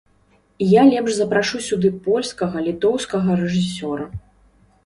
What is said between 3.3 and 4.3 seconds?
рэжысёра.